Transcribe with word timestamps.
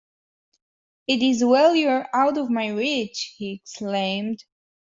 ‘It 1.07 1.21
is 1.21 1.43
well 1.45 1.75
you 1.75 1.89
are 1.89 2.09
out 2.11 2.39
of 2.39 2.49
my 2.49 2.69
reach,’ 2.69 3.35
he 3.37 3.51
exclaimed. 3.63 4.43